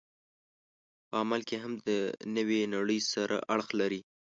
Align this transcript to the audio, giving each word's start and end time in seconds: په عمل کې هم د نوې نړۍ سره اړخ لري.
په 1.07 1.13
عمل 1.21 1.41
کې 1.49 1.57
هم 1.63 1.73
د 1.87 1.89
نوې 2.35 2.61
نړۍ 2.75 2.99
سره 3.13 3.35
اړخ 3.53 3.67
لري. 3.79 4.01